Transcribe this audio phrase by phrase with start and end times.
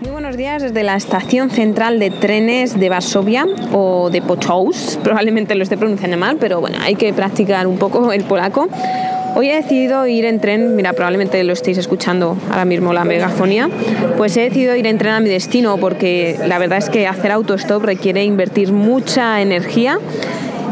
[0.00, 4.98] Muy buenos días desde la estación central de trenes de Varsovia o de Pochous.
[5.04, 8.68] Probablemente lo esté pronunciando mal, pero bueno, hay que practicar un poco el polaco.
[9.36, 13.68] Hoy he decidido ir en tren, mira, probablemente lo estéis escuchando ahora mismo la megafonía,
[14.16, 17.32] pues he decidido ir en tren a mi destino porque la verdad es que hacer
[17.32, 19.98] autostop requiere invertir mucha energía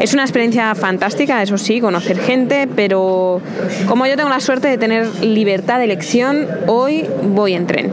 [0.00, 3.40] es una experiencia fantástica, eso sí, conocer gente, pero
[3.86, 7.92] como yo tengo la suerte de tener libertad de elección, hoy voy en tren.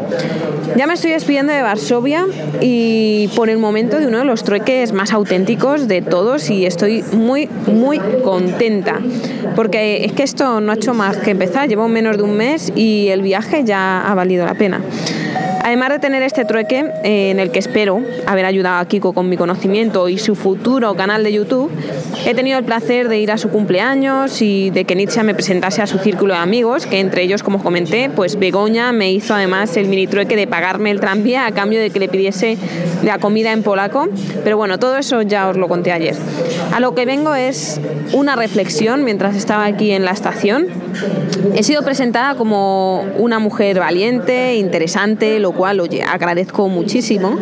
[0.76, 2.26] Ya me estoy despidiendo de Varsovia
[2.62, 7.04] y por el momento de uno de los trueques más auténticos de todos y estoy
[7.12, 9.00] muy, muy contenta.
[9.56, 12.72] Porque es que esto no ha hecho más que empezar, llevo menos de un mes
[12.76, 14.82] y el viaje ya ha valido la pena.
[15.64, 19.30] Además de tener este trueque eh, en el que espero haber ayudado a Kiko con
[19.30, 21.72] mi conocimiento y su futuro canal de YouTube,
[22.26, 25.82] he tenido el placer de ir a su cumpleaños y de que Nietzsche me presentase
[25.82, 29.78] a su círculo de amigos, que entre ellos, como comenté, pues Begoña me hizo además
[29.78, 32.58] el mini trueque de pagarme el tranvía a cambio de que le pidiese
[33.04, 34.08] la comida en polaco.
[34.44, 36.16] Pero bueno, todo eso ya os lo conté ayer.
[36.74, 37.80] A lo que vengo es
[38.14, 40.68] una reflexión mientras estaba aquí en la estación.
[41.56, 47.38] He sido presentada como una mujer valiente, interesante, lo cual, oye, agradezco muchísimo,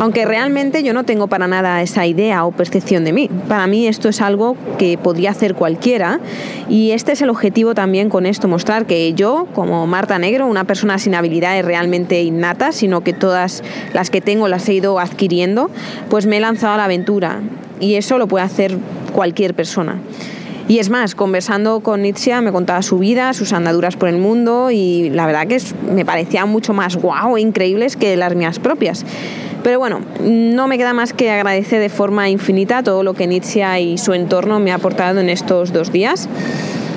[0.00, 3.30] aunque realmente yo no tengo para nada esa idea o percepción de mí.
[3.48, 6.20] Para mí esto es algo que podría hacer cualquiera
[6.68, 10.64] y este es el objetivo también con esto, mostrar que yo, como Marta Negro, una
[10.64, 15.70] persona sin habilidades realmente innatas, sino que todas las que tengo las he ido adquiriendo,
[16.08, 17.40] pues me he lanzado a la aventura
[17.80, 18.76] y eso lo puede hacer
[19.12, 19.98] cualquier persona.
[20.68, 24.70] Y es más, conversando con Nietzsche me contaba su vida, sus andaduras por el mundo
[24.70, 25.58] y la verdad que
[25.90, 29.06] me parecían mucho más guau e increíbles que las mías propias.
[29.62, 33.80] Pero bueno, no me queda más que agradecer de forma infinita todo lo que Nietzsche
[33.80, 36.28] y su entorno me ha aportado en estos dos días.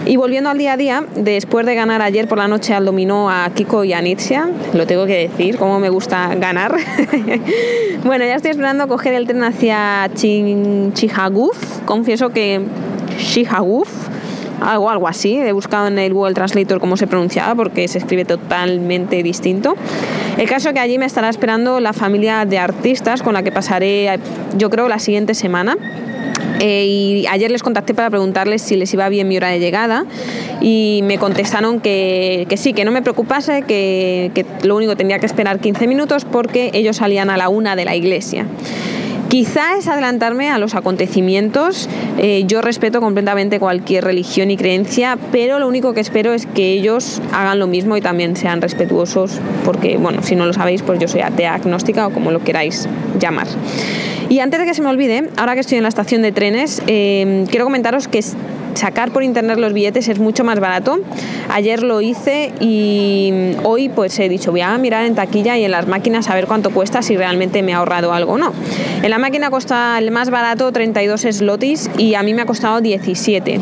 [0.06, 3.29] Y volviendo al día a día, después de ganar ayer por la noche al dominó
[3.29, 4.38] a Kiko y a Nietzsche,
[4.74, 6.75] lo tengo que decir, cómo me gusta ganar.
[8.03, 11.57] bueno, ya estoy esperando coger el tren hacia Chihaguf.
[11.85, 12.62] Confieso que
[13.17, 13.89] Shihaguf,
[14.61, 15.38] algo, algo así.
[15.38, 19.75] He buscado en el Google Translator cómo se pronunciaba porque se escribe totalmente distinto.
[20.38, 23.51] El caso es que allí me estará esperando la familia de artistas con la que
[23.51, 24.19] pasaré,
[24.57, 25.77] yo creo, la siguiente semana.
[26.59, 30.05] Eh, y ayer les contacté para preguntarles si les iba bien mi hora de llegada
[30.61, 35.17] y me contestaron que, que sí, que no me preocupase, que, que, lo único tenía
[35.17, 38.45] que esperar 15 minutos porque ellos salían a la una de la iglesia.
[39.31, 41.88] Quizá es adelantarme a los acontecimientos.
[42.18, 46.74] Eh, yo respeto completamente cualquier religión y creencia, pero lo único que espero es que
[46.74, 51.00] ellos hagan lo mismo y también sean respetuosos, porque, bueno, si no lo sabéis, pues
[51.00, 52.90] yo soy atea agnóstica o como lo queráis
[53.22, 53.47] llamar.
[54.28, 56.84] Y antes de que se me olvide, ahora que estoy en la estación de trenes,
[56.88, 58.19] eh, quiero comentaros que
[58.75, 60.99] sacar por internet los billetes es mucho más barato.
[61.49, 65.71] Ayer lo hice y hoy pues he dicho voy a mirar en taquilla y en
[65.71, 68.53] las máquinas a ver cuánto cuesta si realmente me ha ahorrado algo o no.
[69.01, 72.81] En la máquina cuesta el más barato 32 slotis y a mí me ha costado
[72.81, 73.59] 17.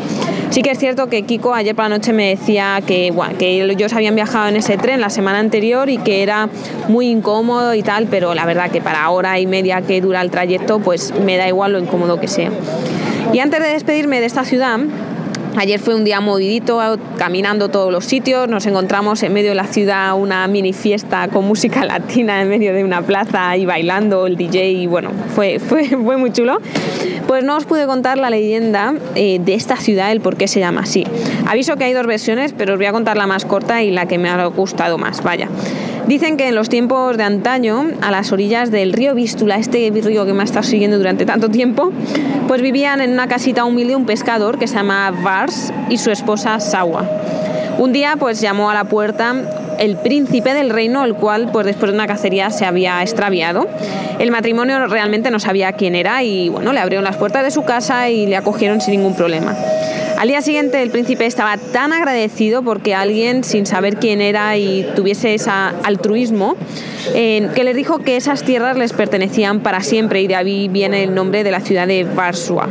[0.50, 3.92] Sí que es cierto que Kiko ayer por la noche me decía que, que ellos
[3.92, 6.48] habían viajado en ese tren la semana anterior y que era
[6.88, 10.30] muy incómodo y tal, pero la verdad que para hora y media que dura el
[10.30, 12.50] trayecto pues me da igual lo incómodo que sea.
[13.32, 14.80] Y antes de despedirme de esta ciudad,
[15.56, 16.80] Ayer fue un día movidito,
[17.18, 21.44] caminando todos los sitios, nos encontramos en medio de la ciudad una mini fiesta con
[21.44, 25.88] música latina en medio de una plaza y bailando el DJ y bueno, fue, fue,
[25.88, 26.58] fue muy chulo.
[27.26, 30.60] Pues no os pude contar la leyenda eh, de esta ciudad, el por qué se
[30.60, 31.04] llama así.
[31.46, 34.06] Aviso que hay dos versiones, pero os voy a contar la más corta y la
[34.06, 35.48] que me ha gustado más, vaya.
[36.10, 40.26] Dicen que en los tiempos de antaño, a las orillas del río Vístula, este río
[40.26, 41.92] que me ha estado siguiendo durante tanto tiempo,
[42.48, 46.58] pues vivían en una casita humilde un pescador que se llama Vars y su esposa
[46.58, 47.08] Sawa.
[47.78, 49.36] Un día pues llamó a la puerta
[49.78, 53.68] el príncipe del reino, el cual pues después de una cacería se había extraviado.
[54.18, 57.62] El matrimonio realmente no sabía quién era y bueno, le abrieron las puertas de su
[57.62, 59.54] casa y le acogieron sin ningún problema.
[60.20, 64.86] Al día siguiente el príncipe estaba tan agradecido porque alguien sin saber quién era y
[64.94, 66.58] tuviese ese altruismo,
[67.14, 71.14] que les dijo que esas tierras les pertenecían para siempre y de ahí viene el
[71.14, 72.68] nombre de la ciudad de Varsovia,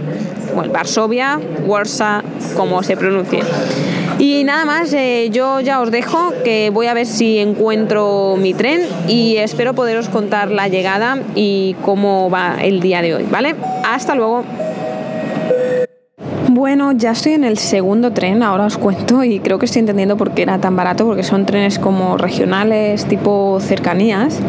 [0.54, 2.22] bueno, Varsovia, Warsaw,
[2.56, 3.40] como se pronuncie.
[4.20, 8.54] Y nada más, eh, yo ya os dejo que voy a ver si encuentro mi
[8.54, 13.56] tren y espero poderos contar la llegada y cómo va el día de hoy, ¿vale?
[13.84, 14.44] Hasta luego.
[16.60, 20.18] Bueno, ya estoy en el segundo tren, ahora os cuento y creo que estoy entendiendo
[20.18, 24.42] por qué era tan barato, porque son trenes como regionales, tipo cercanías.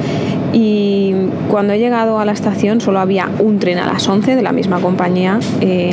[0.53, 1.15] Y
[1.49, 4.51] cuando he llegado a la estación solo había un tren a las 11 de la
[4.51, 5.93] misma compañía eh,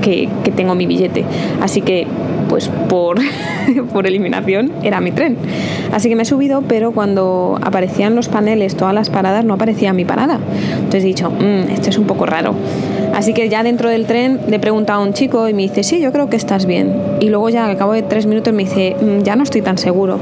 [0.00, 1.26] que, tengo mi billete.
[1.60, 2.06] Así que
[2.48, 3.18] pues por,
[3.92, 5.36] por eliminación era mi tren.
[5.92, 9.92] Así que me he subido, pero cuando aparecían los paneles, todas las paradas, no aparecía
[9.92, 10.38] mi parada.
[10.76, 12.54] Entonces he dicho, mmm, esto es un poco raro.
[13.16, 15.82] Así que ya dentro del tren le he preguntado a un chico y me dice,
[15.82, 16.94] sí, yo creo que estás bien.
[17.18, 19.78] Y luego ya al cabo de tres minutos me dice, mm, ya no estoy tan
[19.78, 20.18] seguro.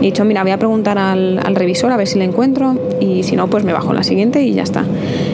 [0.00, 2.74] Y he dicho, mira, voy a preguntar al, al revisor a ver si le encuentro
[3.00, 4.82] y si no, pues me bajo en la siguiente y ya está.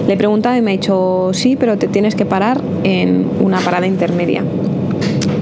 [0.08, 3.60] Le he preguntado y me ha dicho, sí, pero te tienes que parar en una
[3.60, 4.43] parada intermedia.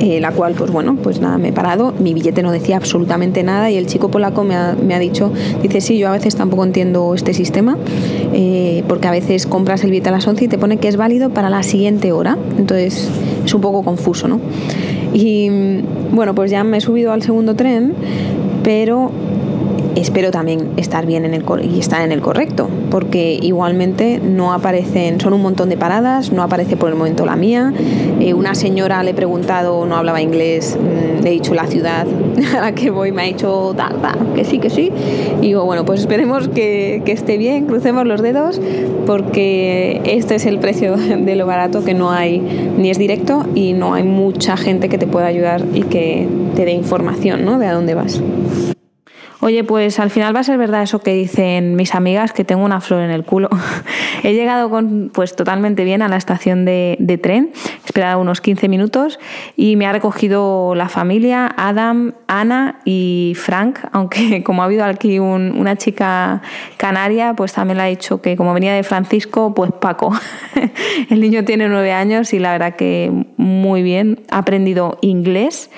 [0.03, 3.45] Eh, la cual, pues bueno, pues nada, me he parado, mi billete no decía absolutamente
[3.45, 5.33] nada y el chico polaco me ha, me ha dicho,
[5.63, 7.79] dice, sí, yo a veces tampoco entiendo este sistema,
[8.33, 10.97] eh, porque a veces compras el billete a las 11 y te pone que es
[10.97, 13.09] válido para la siguiente hora, entonces
[13.45, 14.41] es un poco confuso, ¿no?
[15.15, 15.49] Y
[16.11, 17.95] bueno, pues ya me he subido al segundo tren,
[18.65, 19.13] pero
[19.97, 25.21] espero también estar bien en el y estar en el correcto, porque igualmente no aparecen,
[25.21, 27.73] son un montón de paradas, no aparece por el momento la mía.
[28.21, 32.07] Eh, una señora le he preguntado, no hablaba inglés, mmm, le he dicho la ciudad
[32.57, 34.91] a la que voy, me ha dicho da, da, que sí, que sí.
[35.41, 38.61] Y digo, bueno, pues esperemos que, que esté bien, crucemos los dedos,
[39.07, 43.73] porque este es el precio de lo barato que no hay, ni es directo y
[43.73, 47.59] no hay mucha gente que te pueda ayudar y que te dé información ¿no?
[47.59, 48.21] de a dónde vas.
[49.45, 52.65] Oye, pues al final va a ser verdad eso que dicen mis amigas, que tengo
[52.65, 53.49] una flor en el culo.
[54.23, 58.69] He llegado con, pues totalmente bien a la estación de, tren, he esperado unos 15
[58.69, 59.19] minutos
[59.57, 65.19] y me ha recogido la familia, Adam, Ana y Frank, aunque como ha habido aquí
[65.19, 66.41] un, una chica
[66.77, 70.13] canaria, pues también le ha dicho que como venía de Francisco, pues Paco.
[71.11, 75.69] El niño tiene nueve años y la verdad que muy bien, ha aprendido inglés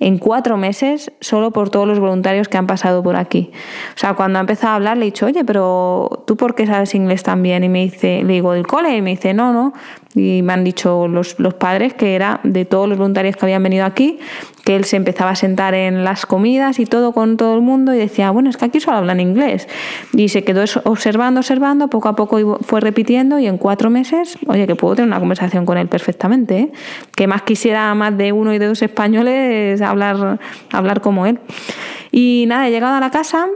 [0.00, 3.52] en cuatro meses solo por todos los voluntarios que han pasado por aquí.
[3.94, 6.66] O sea, cuando ha empezado a hablar le he dicho, oye, pero ¿tú por qué
[6.66, 7.62] sabes inglés también?
[7.62, 8.96] Y me dice, le digo, ¿del cole?
[8.96, 9.74] Y me dice, no, no.
[10.14, 13.62] Y me han dicho los, los padres que era de todos los voluntarios que habían
[13.62, 14.18] venido aquí,
[14.64, 17.94] que él se empezaba a sentar en las comidas y todo con todo el mundo
[17.94, 19.68] y decía, bueno, es que aquí solo hablan inglés.
[20.12, 24.66] Y se quedó observando, observando, poco a poco fue repitiendo y en cuatro meses, oye,
[24.66, 26.58] que puedo tener una conversación con él perfectamente.
[26.58, 26.72] ¿eh?
[27.14, 30.40] Que más quisiera más de uno y de dos españoles hablar,
[30.72, 31.38] hablar como él.
[32.10, 33.46] Y nada, he llegado a la casa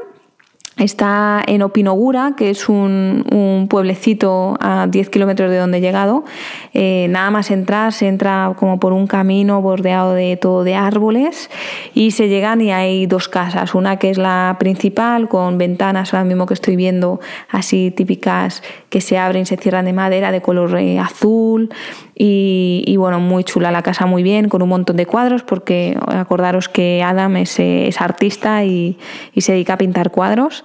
[0.77, 6.25] Está en Opinogura, que es un, pueblecito a 10 kilómetros de donde he llegado.
[6.73, 11.49] Eh, nada más entrar, se entra como por un camino bordeado de todo de árboles
[11.95, 13.75] y se llegan y hay dos casas.
[13.75, 19.01] Una que es la principal, con ventanas, ahora mismo que estoy viendo, así típicas que
[19.01, 21.71] se abren y se cierran de madera de color eh, azul.
[22.17, 25.99] Y, y, bueno, muy chula la casa, muy bien, con un montón de cuadros, porque
[26.07, 28.99] acordaros que Adam es, es artista y,
[29.37, 30.65] se dedica a pintar cuadros.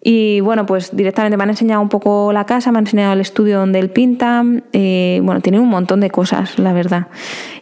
[0.00, 3.20] Y bueno, pues directamente me han enseñado un poco la casa, me han enseñado el
[3.20, 4.44] estudio donde él pinta.
[4.72, 7.08] Eh, bueno, tiene un montón de cosas, la verdad.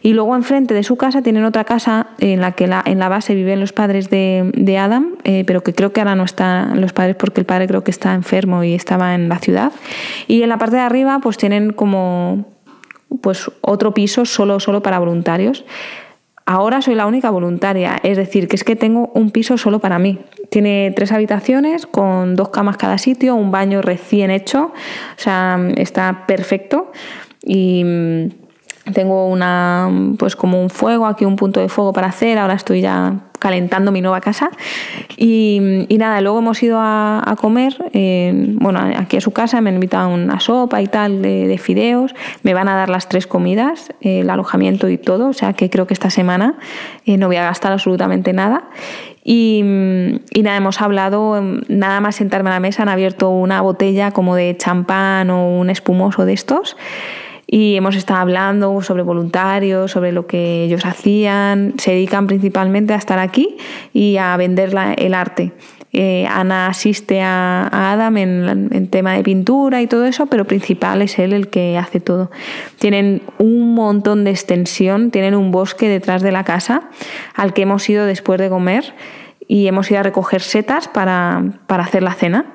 [0.03, 3.33] Y luego enfrente de su casa tienen otra casa en la que en la base
[3.33, 6.93] viven los padres de, de Adam, eh, pero que creo que ahora no están los
[6.93, 9.71] padres porque el padre creo que está enfermo y estaba en la ciudad.
[10.27, 12.56] Y en la parte de arriba pues tienen como
[13.21, 15.65] pues otro piso solo, solo para voluntarios.
[16.45, 19.99] Ahora soy la única voluntaria, es decir, que es que tengo un piso solo para
[19.99, 20.19] mí.
[20.49, 26.25] Tiene tres habitaciones con dos camas cada sitio, un baño recién hecho, o sea, está
[26.25, 26.91] perfecto.
[27.43, 27.83] Y
[28.93, 32.81] tengo una, pues como un fuego, aquí un punto de fuego para hacer, ahora estoy
[32.81, 34.49] ya calentando mi nueva casa.
[35.15, 37.75] Y, y nada, luego hemos ido a, a comer,
[38.59, 41.57] bueno, aquí a su casa, me han invitado a una sopa y tal de, de
[41.57, 42.13] fideos,
[42.43, 45.87] me van a dar las tres comidas, el alojamiento y todo, o sea que creo
[45.87, 46.55] que esta semana
[47.05, 48.69] eh, no voy a gastar absolutamente nada.
[49.29, 49.61] Y,
[50.33, 54.35] y, nada, hemos hablado, nada más sentarme a la mesa, han abierto una botella como
[54.35, 56.77] de champán o un espumoso de estos
[57.47, 61.75] y hemos estado hablando sobre voluntarios, sobre lo que ellos hacían.
[61.77, 63.55] Se dedican principalmente a estar aquí
[63.93, 65.53] y a vender la, el arte.
[65.93, 70.45] Eh, Ana asiste a, a Adam en, en, tema de pintura y todo eso, pero
[70.45, 72.29] principal es él el que hace todo.
[72.77, 76.89] Tienen un montón de extensión, tienen un bosque detrás de la casa
[77.33, 78.93] al que hemos ido después de comer
[79.47, 82.45] y hemos ido a recoger setas para, para hacer la cena.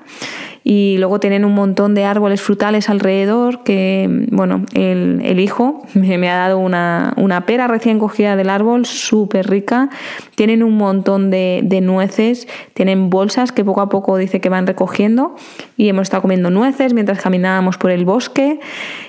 [0.65, 6.37] Y luego tienen un montón de árboles frutales alrededor que, bueno, el, hijo me, ha
[6.37, 9.91] dado una, pera recién cogida del árbol, súper rica,
[10.35, 14.67] tienen un montón de, de nueces, tienen bolsas que poco a poco dice que van
[14.67, 15.35] recogiendo
[15.77, 18.61] y hemos estado comiendo nueces mientras caminábamos por el bosque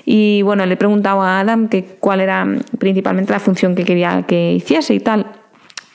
[0.05, 2.48] y bueno, le he preguntado a Adam que cuál era
[2.79, 5.42] principalmente la función que quería que hiciese y tal.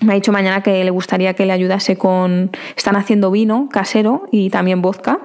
[0.00, 2.52] Me ha dicho mañana que le gustaría que le ayudase con...
[2.76, 5.18] Están haciendo vino casero y también vodka.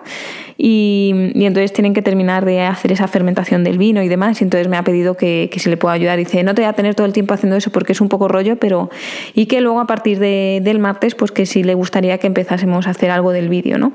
[0.57, 4.41] Y, entonces tienen que terminar de hacer esa fermentación del vino y demás.
[4.41, 6.17] Y entonces me ha pedido que, que, se le pueda ayudar.
[6.17, 8.27] Dice, no te voy a tener todo el tiempo haciendo eso porque es un poco
[8.27, 8.89] rollo, pero...
[9.35, 12.87] Y que luego a partir de, del martes, pues que sí le gustaría que empezásemos
[12.87, 13.93] a hacer algo del vídeo, ¿no?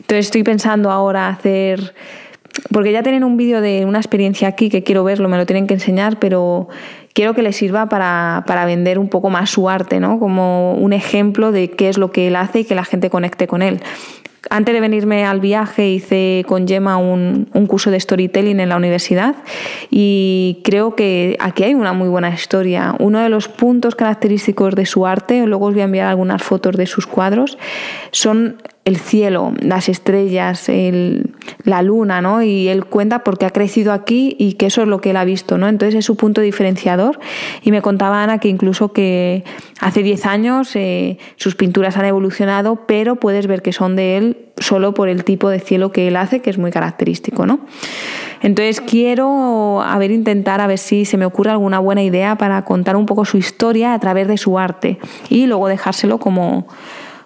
[0.00, 1.94] Entonces estoy pensando ahora hacer
[2.70, 5.66] porque ya tienen un vídeo de una experiencia aquí que quiero verlo, me lo tienen
[5.66, 6.68] que enseñar, pero
[7.12, 10.18] quiero que les sirva para, para, vender un poco más su arte, ¿no?
[10.18, 13.46] Como un ejemplo de qué es lo que él hace y que la gente conecte
[13.46, 13.80] con él.
[14.50, 18.76] Antes de venirme al viaje hice con Gemma un, un, curso de storytelling en la
[18.76, 19.36] universidad
[19.90, 22.94] y creo que aquí hay una muy buena historia.
[22.98, 26.76] Uno de los puntos característicos de su arte, luego os voy a enviar algunas fotos
[26.76, 27.56] de sus cuadros,
[28.10, 30.68] son el cielo, las estrellas,
[31.64, 32.42] la luna, ¿no?
[32.42, 35.24] Y él cuenta porque ha crecido aquí y que eso es lo que él ha
[35.24, 35.68] visto, ¿no?
[35.68, 37.18] Entonces es su punto diferenciador.
[37.62, 39.44] Y me contaba Ana que incluso que
[39.80, 44.38] hace 10 años eh, sus pinturas han evolucionado, pero puedes ver que son de él
[44.58, 47.60] solo por el tipo de cielo que él hace, que es muy característico, ¿no?
[48.42, 52.62] Entonces quiero a ver, intentar a ver si se me ocurre alguna buena idea para
[52.64, 54.98] contar un poco su historia a través de su arte
[55.30, 56.66] y luego dejárselo como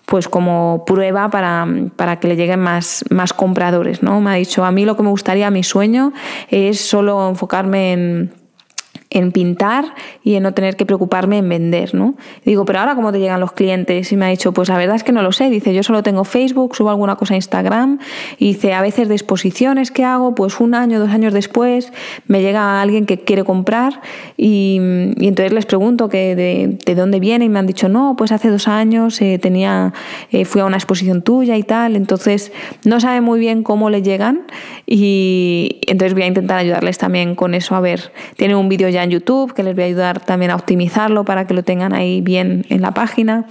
[0.09, 4.03] pues como prueba para, para, que le lleguen más, más compradores.
[4.03, 4.23] ¿no?
[4.23, 6.15] Me ha dicho, a mí lo que me gustaría, mi sueño,
[6.49, 8.33] es solo enfocarme en
[9.11, 12.15] en pintar y en no tener que preocuparme en vender, ¿no?
[12.45, 14.13] Digo, pero ahora cómo te llegan los clientes?
[14.13, 15.49] Y me ha dicho, pues la verdad es que no lo sé.
[15.49, 17.99] Dice, yo solo tengo Facebook, subo alguna cosa a Instagram.
[18.39, 21.93] Y dice, a veces de exposiciones que hago, pues un año, dos años después,
[22.27, 24.01] me llega alguien que quiere comprar
[24.37, 28.49] y, entonces les pregunto que de, dónde viene y me han dicho, no, pues hace
[28.49, 29.93] dos años eh, tenía,
[30.31, 31.97] eh, fui a una exposición tuya y tal.
[31.97, 32.53] Entonces
[32.85, 34.43] no sabe muy bien cómo le llegan
[34.87, 37.75] y entonces voy a intentar ayudarles también con eso.
[37.75, 40.57] A ver, tiene un vídeo ya en YouTube, que les voy a ayudar también a
[40.57, 43.47] optimizarlo para que lo tengan ahí bien en la página.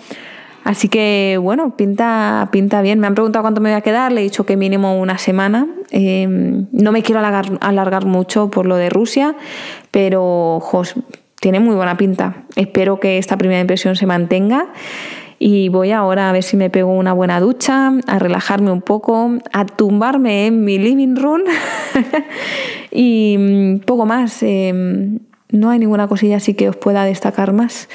[0.68, 3.00] Así que bueno, pinta, pinta bien.
[3.00, 5.66] Me han preguntado cuánto me voy a quedar, le he dicho que mínimo una semana.
[5.92, 9.38] Em, no me quiero alargar, mucho por lo de Rusia,
[9.92, 10.62] pero
[11.39, 12.44] tiene muy buena pinta.
[12.58, 14.68] Espero que esta primera impresión se mantenga.
[15.39, 19.38] Y voy ahora a ver si me pego una buena ducha, a relajarme un poco,
[19.54, 21.44] a tumbarme en mi living room
[22.92, 24.44] y mm, poco más.
[24.44, 27.89] Em, no hay ninguna cosilla así que os pueda destacar más.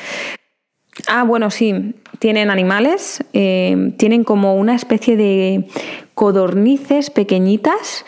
[1.09, 5.67] Ah, bueno, sí, tienen animales, eh, tienen como una especie de
[6.15, 8.05] codornices pequeñitas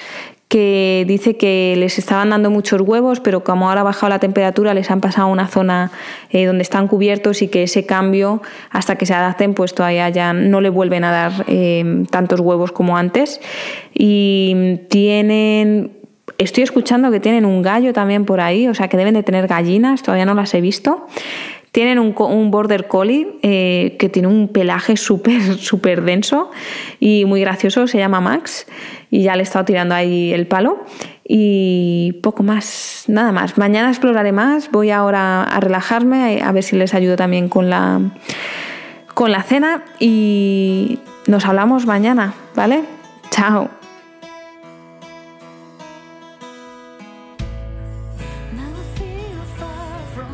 [0.48, 4.74] que dice que les estaban dando muchos huevos, pero como ahora ha bajado la temperatura,
[4.74, 5.90] les han pasado a una zona
[6.30, 10.60] eh, donde están cubiertos y que ese cambio, hasta que se adapten, pues todavía no
[10.60, 13.40] le vuelven a dar eh, tantos huevos como antes.
[13.94, 16.03] Y tienen
[16.38, 19.46] Estoy escuchando que tienen un gallo también por ahí, o sea que deben de tener
[19.46, 21.06] gallinas, todavía no las he visto.
[21.70, 26.50] Tienen un, border collie eh, que tiene un pelaje súper, súper denso
[27.00, 28.66] y muy gracioso, se llama Max
[29.10, 30.84] y ya le he estado tirando ahí el palo.
[31.26, 33.56] Y poco más, nada más.
[33.56, 38.00] Mañana exploraré más, voy ahora a relajarme, a ver si les ayudo también con la,
[39.14, 42.84] con la cena y nos hablamos mañana, ¿vale?
[43.30, 43.83] Chao.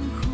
[0.00, 0.29] 残酷。